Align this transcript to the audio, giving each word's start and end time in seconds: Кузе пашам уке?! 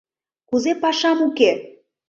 Кузе 0.49 0.71
пашам 0.81 1.17
уке?! 1.27 1.51